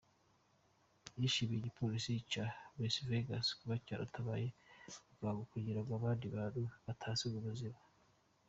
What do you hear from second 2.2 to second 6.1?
cy'i Las Vegas kuba cyatabaye bwangu kugirango